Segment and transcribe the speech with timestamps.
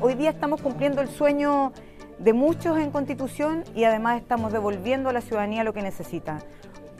[0.00, 1.72] hoy día estamos cumpliendo el sueño
[2.18, 6.38] de muchos en Constitución y además estamos devolviendo a la ciudadanía lo que necesita.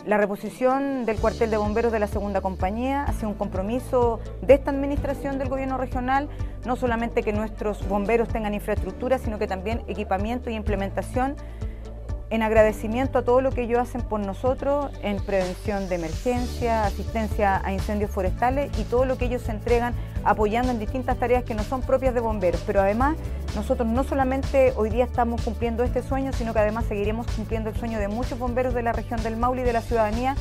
[0.06, 4.54] La reposición del cuartel de bomberos de la segunda compañía ha sido un compromiso de
[4.54, 6.28] esta administración del gobierno regional,
[6.64, 11.36] no solamente que nuestros bomberos tengan infraestructura, sino que también equipamiento y implementación
[12.30, 17.60] en agradecimiento a todo lo que ellos hacen por nosotros en prevención de emergencia, asistencia
[17.64, 19.94] a incendios forestales y todo lo que ellos se entregan
[20.24, 22.62] apoyando en distintas tareas que no son propias de bomberos.
[22.66, 23.16] Pero además
[23.56, 27.76] nosotros no solamente hoy día estamos cumpliendo este sueño, sino que además seguiremos cumpliendo el
[27.76, 30.36] sueño de muchos bomberos de la región del Maule y de la ciudadanía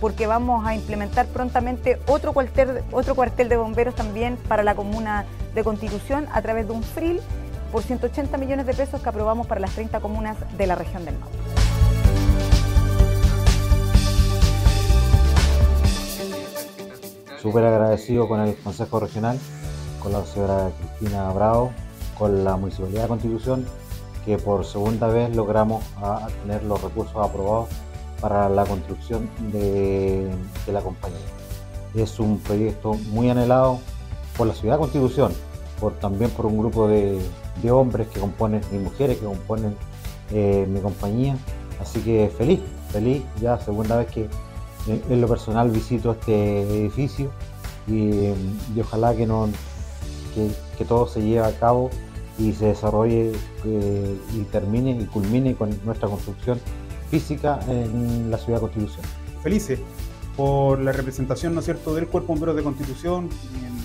[0.00, 5.26] porque vamos a implementar prontamente otro cuartel, otro cuartel de bomberos también para la comuna
[5.54, 7.20] de Constitución a través de un FRIL
[7.70, 11.18] por 180 millones de pesos que aprobamos para las 30 comunas de la región del
[11.18, 11.36] Maule.
[17.40, 19.38] Súper agradecido con el Consejo Regional,
[20.02, 21.72] con la señora Cristina Bravo,
[22.18, 23.66] con la Municipalidad de Constitución,
[24.26, 25.82] que por segunda vez logramos
[26.42, 27.68] tener los recursos aprobados
[28.20, 30.28] para la construcción de,
[30.66, 31.18] de la compañía.
[31.94, 33.80] Es un proyecto muy anhelado
[34.36, 35.32] por la ciudad de Constitución,
[35.80, 37.18] por, también por un grupo de,
[37.62, 39.76] de hombres que componen y mujeres que componen
[40.32, 41.36] eh, mi compañía.
[41.80, 44.28] Así que feliz, feliz, ya segunda vez que
[44.86, 47.30] en lo personal visito este edificio
[47.86, 48.32] y,
[48.80, 49.48] ojalá que, no,
[50.34, 51.90] que, todo se lleve a cabo
[52.38, 53.32] y se desarrolle
[53.64, 56.58] eh, y termine y culmine con nuestra construcción
[57.10, 59.04] física en la ciudad de Constitución.
[59.42, 59.80] Felices
[60.40, 63.28] por la representación, ¿no es cierto?, del Cuerpo Bombero de Constitución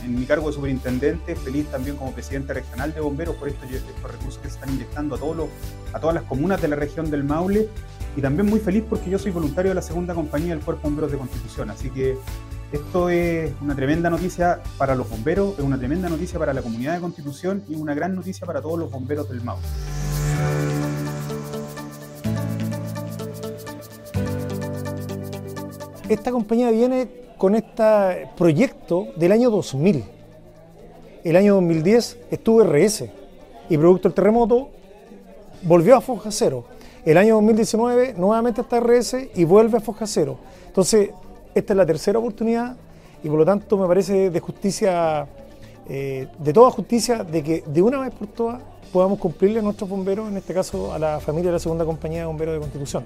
[0.05, 4.37] en, mi cargo de superintendente, feliz también como presidente regional de bomberos por estos, recursos
[4.37, 5.49] que se están inyectando a, todos
[5.91, 7.67] a todas las comunas de la región del Maule
[8.15, 11.11] y también muy feliz porque yo soy voluntario de la segunda compañía del Cuerpo Bomberos
[11.11, 12.17] de Constitución, así que
[12.71, 16.93] esto es una tremenda noticia para los bomberos, es una tremenda noticia para la comunidad
[16.93, 19.65] de Constitución y una gran noticia para todos los bomberos del Maule.
[26.07, 30.03] Esta compañía viene con este proyecto del año 2000.
[31.23, 33.05] El año 2010 estuvo RS
[33.69, 34.69] y producto del terremoto
[35.63, 36.65] volvió a Foja Cero.
[37.05, 40.37] El año 2019 nuevamente está RS y vuelve a Foja Cero.
[40.67, 41.09] Entonces,
[41.55, 42.75] esta es la tercera oportunidad
[43.23, 45.27] y por lo tanto me parece de justicia,
[45.89, 48.61] eh, de toda justicia, de que de una vez por todas
[48.93, 52.19] podamos cumplirle a nuestros bomberos, en este caso a la familia de la segunda compañía
[52.19, 53.03] de bomberos de Constitución.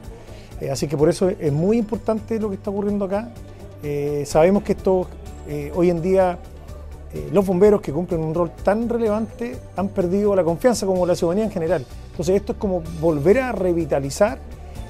[0.62, 3.30] Eh, así que por eso es muy importante lo que está ocurriendo acá.
[3.84, 5.08] Eh, sabemos que esto,
[5.48, 6.38] eh, hoy en día,
[7.32, 11.46] los bomberos que cumplen un rol tan relevante han perdido la confianza como la ciudadanía
[11.46, 11.86] en general.
[12.12, 14.38] Entonces esto es como volver a revitalizar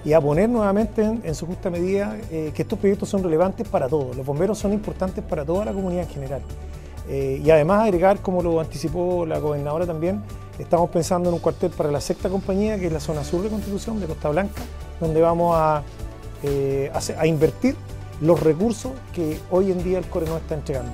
[0.03, 4.17] y a poner nuevamente en, su justa medida que estos proyectos son relevantes para todos.
[4.17, 6.41] Los bomberos son importantes para toda la comunidad en general.
[7.09, 10.21] y además agregar, como lo anticipó la gobernadora también,
[10.57, 13.49] estamos pensando en un cuartel para la sexta compañía, que es la zona sur de
[13.49, 14.61] Constitución, de Costa Blanca,
[14.99, 15.83] donde vamos
[16.43, 17.75] eh, a, invertir
[18.21, 20.93] los recursos que hoy en día el CORE nos está entregando.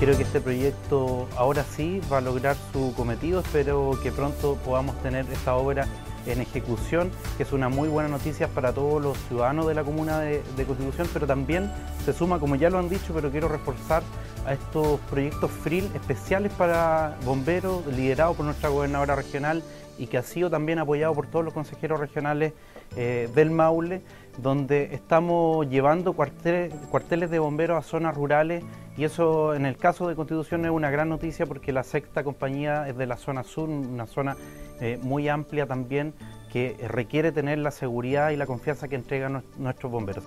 [0.00, 4.96] Creo que este proyecto ahora sí va a lograr su cometido, espero que pronto podamos
[5.02, 5.88] tener esta obra
[6.26, 10.20] en ejecución, que es una muy buena noticia para todos los ciudadanos de la comuna
[10.20, 11.70] de, Constitución, pero también
[12.04, 14.02] se suma, como ya lo han dicho, pero quiero reforzar
[14.48, 19.62] a estos proyectos FRIL especiales para bomberos, liderados por nuestra gobernadora regional
[19.98, 22.54] y que ha sido también apoyado por todos los consejeros regionales
[22.96, 24.00] eh, del Maule,
[24.38, 28.64] donde estamos llevando cuarteles, de bomberos a zonas rurales
[28.96, 32.88] y eso en el caso de Constitución es una gran noticia porque la sexta compañía
[32.88, 34.36] es de la zona sur, una zona
[34.80, 36.14] eh, muy amplia también
[36.50, 40.24] que requiere tener la seguridad y la confianza que entregan nuestros bomberos.